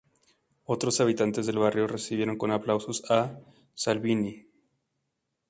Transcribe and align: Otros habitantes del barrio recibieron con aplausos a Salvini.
Otros 0.65 0.99
habitantes 0.99 1.45
del 1.45 1.59
barrio 1.59 1.85
recibieron 1.85 2.35
con 2.35 2.49
aplausos 2.49 3.03
a 3.11 3.39
Salvini. 3.75 4.47